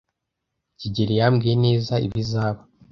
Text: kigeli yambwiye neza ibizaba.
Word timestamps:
kigeli 0.79 1.13
yambwiye 1.19 1.55
neza 1.65 1.93
ibizaba. 2.05 2.59